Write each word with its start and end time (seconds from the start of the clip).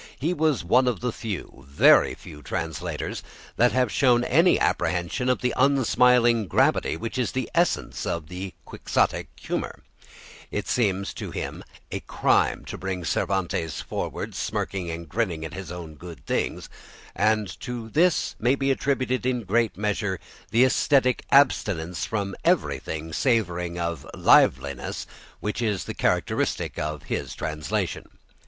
He 0.19 0.33
was 0.33 0.63
one 0.63 0.87
of 0.87 0.99
the 1.01 1.11
few, 1.13 1.63
very 1.69 2.15
few, 2.15 2.41
translators 2.41 3.21
that 3.57 3.71
have 3.71 3.91
shown 3.91 4.23
any 4.23 4.57
apprehension 4.59 5.29
of 5.29 5.41
the 5.41 5.53
unsmiling 5.55 6.47
gravity 6.47 6.97
which 6.97 7.19
is 7.19 7.33
the 7.33 7.51
essence 7.53 8.03
of 8.07 8.25
Quixotic 8.65 9.27
humour; 9.39 9.83
it 10.49 10.67
seemed 10.67 11.15
to 11.17 11.29
him 11.29 11.63
a 11.91 11.99
crime 11.99 12.65
to 12.65 12.79
bring 12.79 13.05
Cervantes 13.05 13.79
forward 13.81 14.33
smirking 14.33 14.89
and 14.89 15.07
grinning 15.07 15.45
at 15.45 15.53
his 15.53 15.71
own 15.71 15.93
good 15.93 16.25
things, 16.25 16.67
and 17.15 17.59
to 17.59 17.87
this 17.87 18.35
may 18.39 18.55
be 18.55 18.71
attributed 18.71 19.23
in 19.23 19.43
a 19.43 19.45
great 19.45 19.77
measure 19.77 20.19
the 20.49 20.63
ascetic 20.63 21.25
abstinence 21.29 22.05
from 22.05 22.35
everything 22.43 23.13
savouring 23.13 23.79
of 23.79 24.07
liveliness 24.15 25.05
which 25.41 25.61
is 25.61 25.83
the 25.83 25.93
characteristic 25.93 26.79
of 26.79 27.03
his 27.03 27.35
translation. 27.35 28.09